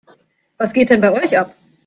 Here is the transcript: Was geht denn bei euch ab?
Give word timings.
Was 0.57 0.73
geht 0.73 0.89
denn 0.89 0.99
bei 1.01 1.11
euch 1.13 1.37
ab? 1.37 1.55